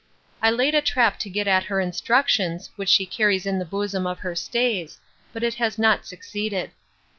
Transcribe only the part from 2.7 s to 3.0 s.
which